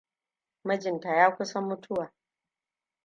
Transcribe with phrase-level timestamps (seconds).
[0.65, 2.11] Mijinta ya kusa mutuwa.